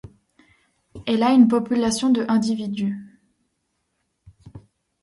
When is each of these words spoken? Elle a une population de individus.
Elle 1.05 1.21
a 1.21 1.29
une 1.31 1.47
population 1.47 2.09
de 2.09 2.25
individus. 2.27 3.21